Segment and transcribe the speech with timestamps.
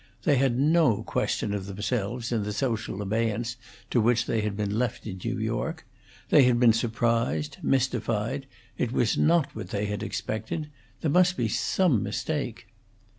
[0.23, 3.55] They had no question of themselves in the social abeyance
[3.91, 5.85] to which they had been left in New York.
[6.29, 8.47] They had been surprised, mystified;
[8.79, 12.65] it was not what they had expected; there must be some mistake.